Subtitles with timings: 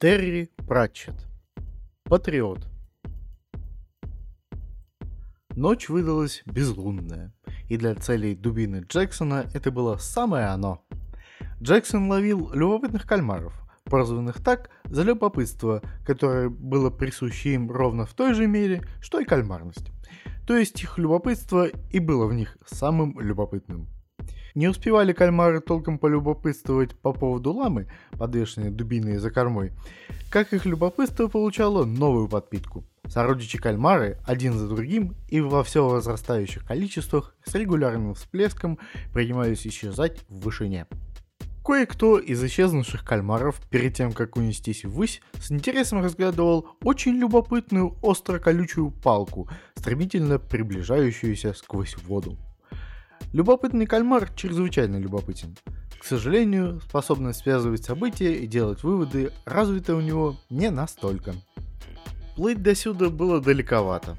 [0.00, 1.14] Терри Пратчет.
[2.04, 2.66] Патриот.
[5.54, 7.34] Ночь выдалась безлунная,
[7.68, 10.82] и для целей дубины Джексона это было самое оно.
[11.60, 13.52] Джексон ловил любопытных кальмаров,
[13.84, 19.26] прозванных так за любопытство, которое было присуще им ровно в той же мере, что и
[19.26, 19.90] кальмарность.
[20.46, 23.86] То есть их любопытство и было в них самым любопытным.
[24.60, 29.72] Не успевали кальмары толком полюбопытствовать по поводу ламы, подвешенной дубиной за кормой,
[30.30, 32.84] как их любопытство получало новую подпитку.
[33.08, 38.78] Сородичи кальмары один за другим и во все возрастающих количествах с регулярным всплеском
[39.14, 40.86] принимались исчезать в вышине.
[41.64, 48.90] Кое-кто из исчезнувших кальмаров, перед тем как унестись ввысь, с интересом разглядывал очень любопытную остро-колючую
[48.90, 52.36] палку, стремительно приближающуюся сквозь воду.
[53.32, 55.56] Любопытный кальмар чрезвычайно любопытен.
[56.00, 61.34] К сожалению, способность связывать события и делать выводы развита у него не настолько.
[62.34, 64.16] Плыть до сюда было далековато.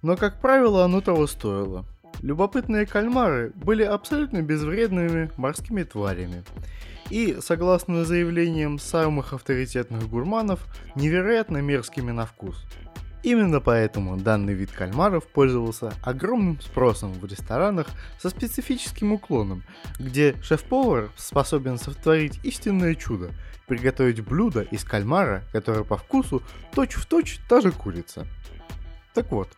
[0.00, 1.84] Но, как правило, оно того стоило.
[2.22, 6.44] Любопытные кальмары были абсолютно безвредными морскими тварями.
[7.10, 12.62] И, согласно заявлениям самых авторитетных гурманов, невероятно мерзкими на вкус–
[13.26, 17.88] Именно поэтому данный вид кальмаров пользовался огромным спросом в ресторанах
[18.20, 19.64] со специфическим уклоном,
[19.98, 23.32] где шеф-повар способен сотворить истинное чудо–
[23.66, 26.40] приготовить блюдо из кальмара, которое по вкусу
[26.72, 28.28] точь-в-точь та же курица.
[29.12, 29.48] Так вот,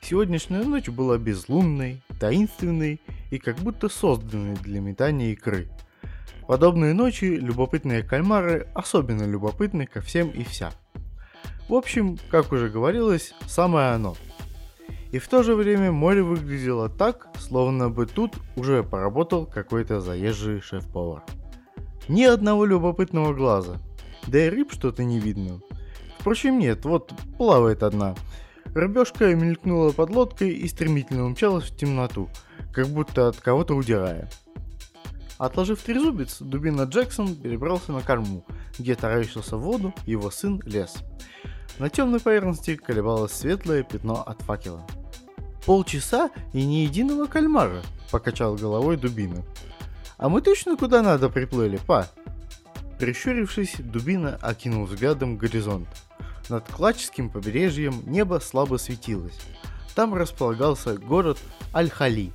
[0.00, 3.00] сегодняшняя ночь была безлунной, таинственной
[3.30, 5.68] и как будто созданной для метания икры.
[6.48, 10.72] Подобные ночи любопытные кальмары особенно любопытны ко всем и вся–
[11.68, 14.16] в общем, как уже говорилось, самое оно.
[15.10, 20.60] И в то же время море выглядело так, словно бы тут уже поработал какой-то заезжий
[20.60, 21.22] шеф-повар.
[22.08, 23.78] Ни одного любопытного глаза.
[24.26, 25.60] Да и рыб что-то не видно.
[26.18, 28.14] Впрочем, нет, вот плавает одна.
[28.74, 32.30] Рыбешка мелькнула под лодкой и стремительно умчалась в темноту,
[32.72, 34.30] как будто от кого-то удирая.
[35.36, 38.46] Отложив трезубец, дубина Джексон перебрался на корму,
[38.78, 40.96] где таращился в воду его сын Лес–
[41.78, 44.86] на темной поверхности колебалось светлое пятно от факела.
[45.64, 49.42] «Полчаса и ни единого кальмара»,— покачал головой Дубина.
[50.18, 52.08] «А мы точно куда надо приплыли, па?»
[52.98, 55.88] Прищурившись, Дубина окинул взглядом горизонт.
[56.48, 59.38] Над Клачским побережьем небо слабо светилось.
[59.94, 61.38] Там располагался город
[61.74, 62.32] Аль-Хали.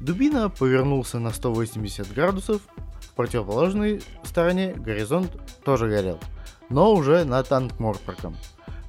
[0.00, 2.62] Дубина повернулся на 180 градусов,
[3.00, 5.32] в противоположной стороне горизонт
[5.64, 6.20] тоже горел—
[6.68, 8.36] но уже над Антморпорком.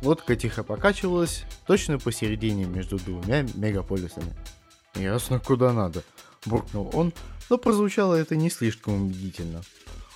[0.02, 4.34] Лодка тихо покачивалась, точно посередине между двумя мегаполисами.
[4.96, 6.04] «Ясно, куда надо»,—
[6.46, 7.14] буркнул он,
[7.50, 9.62] но прозвучало это не слишком убедительно.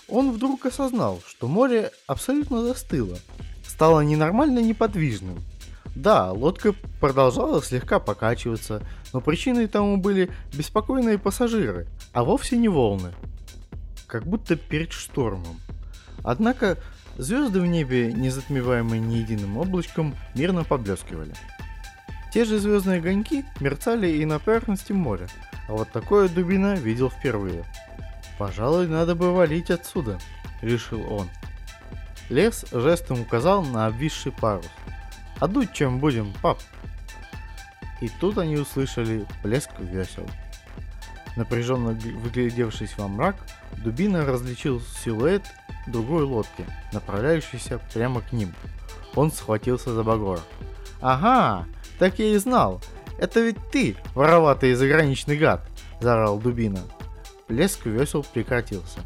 [0.07, 3.17] Он вдруг осознал, что море абсолютно застыло,
[3.65, 5.39] стало ненормально неподвижным.
[5.95, 8.81] Да, лодка продолжала слегка покачиваться,
[9.13, 13.13] но причиной тому были беспокойные пассажиры, а вовсе не волны.
[14.07, 15.59] Как будто перед штормом.
[16.23, 16.77] Однако
[17.17, 21.33] Звезды в небе, не затмеваемые ни единым облачком, мирно поблескивали.
[22.33, 25.27] Те же звездные огоньки мерцали и на поверхности моря,
[25.67, 27.65] а вот такое дубина видел впервые.
[28.37, 30.17] «Пожалуй, надо бы валить отсюда»,—
[30.61, 31.29] решил он.
[32.29, 34.65] Лес жестом указал на обвисший парус.
[35.39, 36.59] «А дуть чем будем, пап?»
[37.99, 40.25] И тут они услышали плеск весел.
[41.35, 43.35] Напряженно выглядевшись во мрак,
[43.83, 45.43] Дубина различил силуэт
[45.87, 48.53] другой лодки, направляющейся прямо к ним.
[49.15, 50.39] Он схватился за багор.
[50.99, 51.65] «Ага,
[51.99, 52.81] так я и знал.
[53.17, 55.67] Это ведь ты, вороватый заграничный гад!»–
[56.01, 56.79] заорал Дубина.
[57.47, 58.99] Плеск весел прекратился.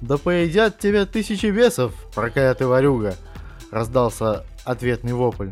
[0.00, 3.16] «Да поедят тебя тысячи бесов, проклятый ворюга!»–
[3.70, 5.50] раздался ответный вопль.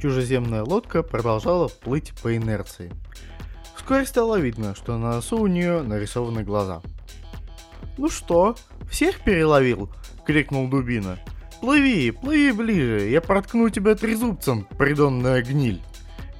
[0.00, 2.92] Чужеземная лодка продолжала плыть по инерции.
[3.82, 6.82] Вскоре стало видно, что на носу у нее нарисованы глаза.
[7.98, 8.54] «Ну что,
[8.88, 9.90] всех переловил?»—
[10.26, 11.18] крикнул Дубина.
[11.60, 15.82] «Плыви, плыви ближе, я проткну тебя трезубцем, придонная гниль.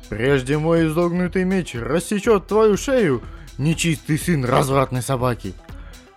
[0.08, 3.22] Прежде мой изогнутый меч рассечет твою шею,
[3.58, 5.52] нечистый сын развратной собаки!»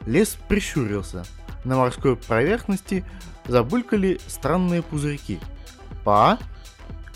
[0.06, 1.26] Лес прищурился.
[1.64, 3.04] На морской поверхности
[3.48, 5.40] забулькали странные пузырьки.
[6.04, 6.38] «Па?»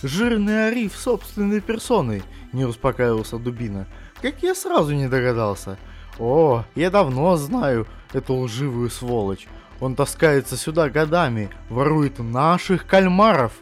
[0.02, 2.24] «Жирный ариф собственной персоной!»—
[2.54, 3.86] не успокаивался Дубина.
[4.22, 5.78] «Как я сразу не догадался!»
[6.20, 9.48] «О, я давно знаю эту лживую сволочь.
[9.80, 13.54] Он таскается сюда годами, ворует наших кальмаров!»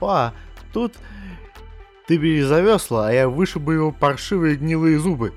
[0.00, 0.32] «Па,
[0.72, 0.94] тут
[2.08, 5.32] ты бери за весла, а я вышибу его паршивые гнилые зубы!»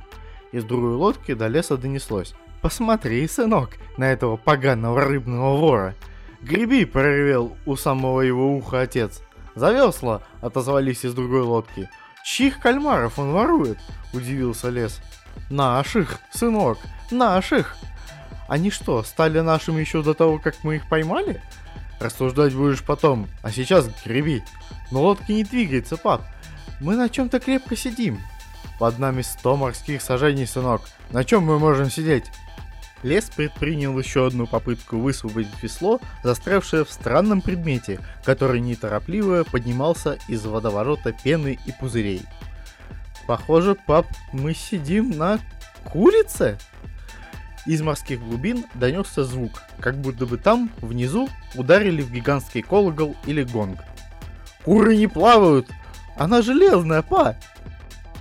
[0.51, 2.33] Из другой лодки до леса донеслось.
[2.61, 5.95] «Посмотри, сынок, на этого поганого рыбного вора!»
[6.41, 9.21] «Греби!»— проревел у самого его уха отец.
[9.53, 11.89] «За весла!»— отозвались из другой лодки.
[12.23, 13.79] «Чьих кальмаров он ворует?»—
[14.13, 14.99] удивился лес.
[15.49, 16.77] «Наших, сынок,
[17.09, 17.77] наших!»
[18.47, 21.41] «Они что, стали нашими еще до того, как мы их поймали?»
[21.99, 24.43] «Рассуждать будешь потом, а сейчас греби!»
[24.91, 26.21] «Но лодка не двигается, пап!
[26.81, 28.19] Мы на чем-то крепко сидим!»
[28.77, 30.81] «Под нами сто морских сажений, сынок!
[31.11, 32.25] На чем мы можем сидеть?»
[33.03, 40.45] Лес предпринял еще одну попытку высвободить весло, застрявшее в странном предмете, который неторопливо поднимался из
[40.45, 42.21] водоворота пены и пузырей.
[43.25, 45.39] «Похоже, пап, мы сидим на
[45.85, 46.57] курице?»
[47.65, 53.43] Из морских глубин донесся звук, как будто бы там, внизу, ударили в гигантский колокол или
[53.43, 53.79] гонг.
[54.63, 55.67] «Куры не плавают!
[56.17, 57.35] Она железная, па!»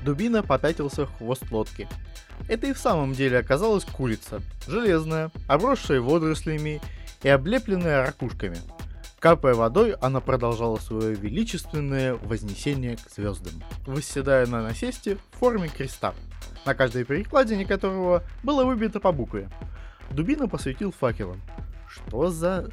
[0.05, 1.89] Дубина попятился в хвост лодки.
[2.49, 6.81] Это и в самом деле оказалась курица, железная, обросшая водорослями
[7.23, 8.59] и облепленная ракушками.
[9.19, 13.53] Капая водой, она продолжала свое величественное вознесение к звездам,
[13.87, 16.15] восседая на насесте в форме креста,
[16.65, 19.51] на каждой перекладине которого было выбито по букве.
[20.11, 21.41] Дубина посветил факелом.
[21.87, 22.71] Что за...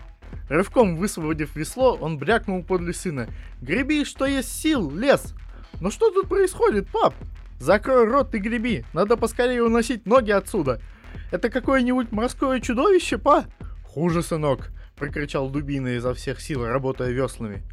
[0.50, 3.28] Рывком высвободив весло, он брякнул подле сына.
[3.62, 5.34] «Греби, что есть сил, лес!»
[5.82, 7.14] «Но что тут происходит, пап?»
[7.60, 10.80] Закрой рот и греби, надо поскорее уносить ноги отсюда.
[11.32, 13.46] Это какое-нибудь морское чудовище, па?
[13.84, 17.64] Хуже, сынок, прокричал Дубина изо всех сил, работая веслами.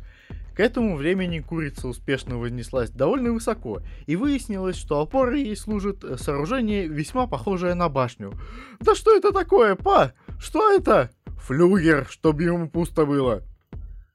[0.55, 6.87] К этому времени курица успешно вознеслась довольно высоко, и выяснилось, что опорой ей служит сооружение,
[6.87, 8.33] весьма похожее на башню.
[8.81, 10.13] «Да что это такое, па?
[10.39, 11.11] Что это?»
[11.43, 13.43] «Флюгер, чтобы ему пусто было!»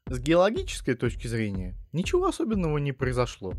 [0.07, 3.53] С геологической точки зрения ничего особенного не произошло.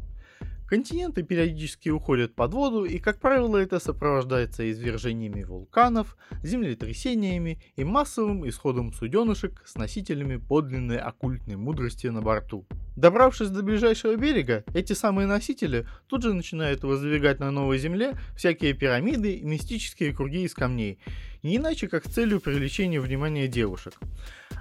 [0.71, 8.49] Континенты периодически уходят под воду, и, как правило, это сопровождается извержениями вулканов, землетрясениями и массовым
[8.49, 12.69] исходом суденышек с носителями подлинной оккультной мудрости на борту.
[12.97, 18.73] Добравшись до ближайшего берега, эти самые носители тут же начинают воздвигать на новой земле всякие
[18.73, 21.01] пирамиды и мистические круги из камней,
[21.43, 23.95] не иначе как с целью привлечения внимания девушек.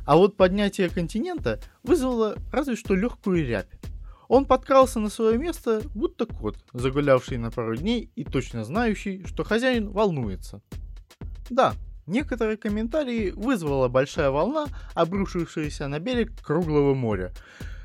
[0.07, 3.78] А вот поднятие континента вызвало разве что легкую рябь.
[4.29, 9.43] Он подкрался на свое место, будто кот, загулявший на пару дней и точно знающий, что
[9.43, 10.61] хозяин волнуется.
[11.49, 11.73] Да,
[12.05, 17.33] некоторые комментарии вызвала большая волна, обрушившаяся на берег круглого моря.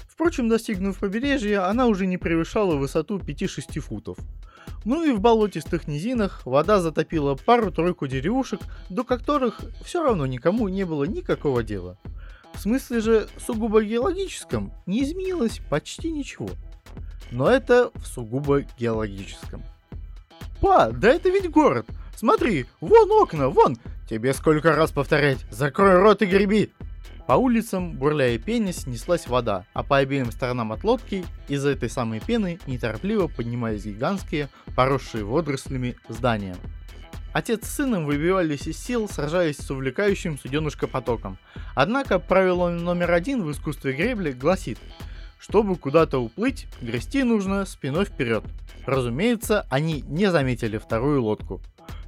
[0.07, 4.19] Впрочем, достигнув побережья, она уже не превышала высоту 5-6 футов.
[4.85, 8.61] Ну и в болотистых низинах вода затопила пару-тройку деревушек,
[8.91, 11.99] до которых все равно никому не было никакого дела.
[12.55, 16.49] В смысле же сугубо геологическом не изменилось почти ничего.
[17.31, 19.63] Но это в сугубо геологическом.
[20.61, 21.87] Па, да это ведь город.
[22.17, 23.77] Смотри, вон окна, вон.
[24.09, 26.71] Тебе сколько раз повторять, закрой рот и греби.
[27.27, 32.21] По улицам, бурляя пене, снеслась вода, а по обеим сторонам от лодки из-за этой самой
[32.21, 36.55] пены неторопливо поднимались гигантские, поросшие водорослями здания.
[37.35, 41.37] Отец с сыном выбивались из сил, сражаясь с увлекающим суденышко потоком.
[41.75, 44.79] Однако правило номер один в искусстве гребли гласит,
[45.41, 48.45] чтобы куда-то уплыть, грести нужно спиной вперед.
[48.87, 51.61] Разумеется, они не заметили вторую лодку.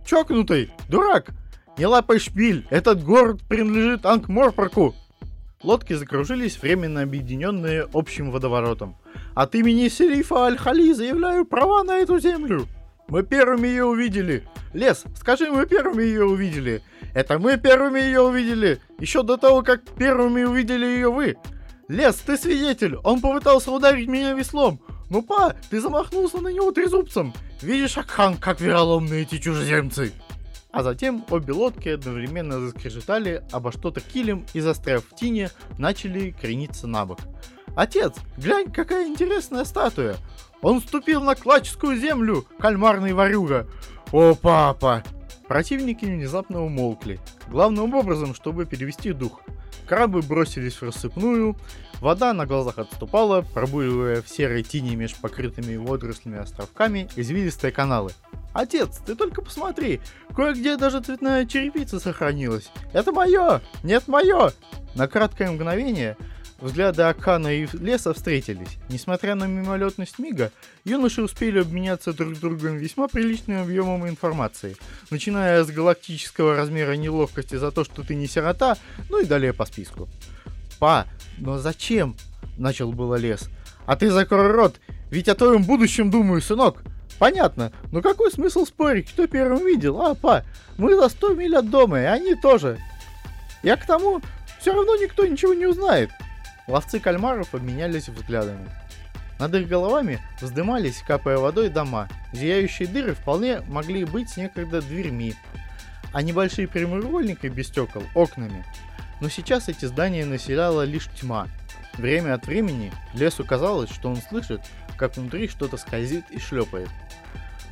[0.06, 0.70] «Чокнутый!
[0.88, 1.30] Дурак!
[1.76, 2.64] Не лапай шпиль!
[2.70, 4.94] Этот город принадлежит Ангморпорку!»
[5.60, 8.96] Лодки закружились, временно объединенные общим водоворотом.
[9.34, 12.68] «От имени Серифа Аль-Хали заявляю права на эту землю!»
[13.08, 14.46] Мы первыми ее увидели.
[14.72, 16.82] Лес, скажи, мы первыми ее увидели.
[17.14, 18.80] Это мы первыми ее увидели.
[18.98, 21.36] Еще до того, как первыми увидели ее вы.
[21.88, 22.96] Лес, ты свидетель.
[22.96, 24.80] Он попытался ударить меня веслом.
[25.08, 27.32] Ну, па, ты замахнулся на него трезубцем.
[27.62, 30.12] Видишь, Акхан, как вероломны эти чужеземцы.
[30.72, 36.86] А затем обе лодки одновременно заскрежетали обо что-то килем и, застряв в тине, начали крениться
[36.86, 37.20] на бок.
[37.76, 40.16] «Отец, глянь, какая интересная статуя!
[40.62, 43.66] Он ступил на клачскую землю, кальмарный ворюга.
[44.12, 45.02] О, папа!
[45.48, 49.40] Противники внезапно умолкли, главным образом, чтобы перевести дух.
[49.86, 51.56] Крабы бросились в рассыпную,
[52.00, 58.12] вода на глазах отступала, пробуривая в серой тени меж покрытыми водорослями островками извилистые каналы.
[58.52, 60.00] «Отец, ты только посмотри,
[60.34, 62.70] кое-где даже цветная черепица сохранилась.
[62.92, 63.60] Это мое!
[63.84, 64.52] Нет, мое!»
[64.94, 66.16] На краткое мгновение
[66.58, 68.78] Взгляды Акана и Леса встретились.
[68.88, 70.52] Несмотря на мимолетность мига,
[70.84, 74.76] юноши успели обменяться друг с другом весьма приличным объемом информации,
[75.10, 78.78] начиная с галактического размера неловкости за то, что ты не сирота,
[79.10, 80.08] ну и далее по списку.
[80.78, 81.06] «Па,
[81.38, 82.16] но зачем?»—
[82.58, 83.50] начал было Лес.
[83.84, 86.82] «А ты закрой рот, ведь о твоем будущем думаю, сынок!»
[87.18, 90.02] Понятно, но какой смысл спорить, кто первым видел?
[90.02, 90.44] А, па,
[90.76, 92.78] мы за 100 миль от дома, и они тоже.
[93.62, 94.20] Я к тому,
[94.60, 96.10] все равно никто ничего не узнает.
[96.66, 98.68] Ловцы кальмаров обменялись взглядами.
[99.38, 102.08] Над их головами вздымались, капая водой, дома.
[102.32, 105.34] Зияющие дыры вполне могли быть некогда дверьми,
[106.12, 108.64] а небольшие прямоугольники без стекол– окнами.
[109.20, 111.48] Но сейчас эти здания населяла лишь тьма.
[111.94, 114.60] Время от времени лесу казалось, что он слышит,
[114.96, 116.88] как внутри что-то скользит и шлепает.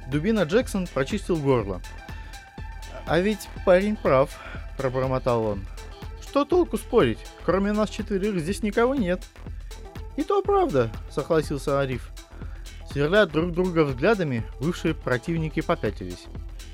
[0.07, 1.81] Дубина Джексон прочистил горло.
[3.07, 4.39] «А ведь парень прав»,–
[4.77, 5.65] пробормотал он.
[6.35, 7.21] «Что толку спорить?
[7.45, 9.23] Кроме нас четверых здесь никого нет».
[10.17, 12.11] «И то правда»,— согласился Ариф.
[12.91, 16.25] Сверля друг друга взглядами, бывшие противники попятились.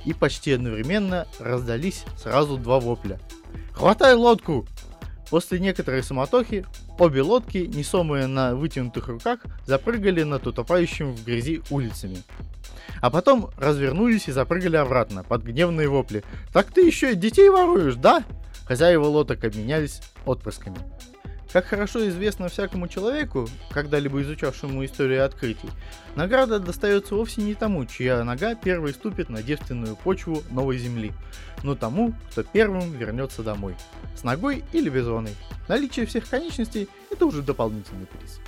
[0.07, 3.21] И почти одновременно раздались сразу два вопля.
[3.75, 4.67] «Хватай лодку!»
[5.29, 6.64] После некоторой суматохи
[6.99, 12.23] обе лодки, несомые на вытянутых руках, запрыгали над утопающим в грязи улицами.
[13.02, 16.25] А потом развернулись и запрыгали обратно под гневные вопли.
[16.50, 18.25] «Так ты еще и детей воруешь, да?»
[18.71, 20.79] Хозяева лодок обменялись отпрысками.
[21.53, 25.69] Как хорошо известно всякому человеку, когда-либо изучавшему историю открытий,
[26.15, 31.11] награда достается вовсе не тому, чья нога первой ступит на девственную почву новой земли,
[31.65, 33.75] но тому, кто первым вернется домой.
[34.15, 35.35] С ногой или без оной.
[35.67, 38.39] Наличие всех конечностей– это уже дополнительный приз.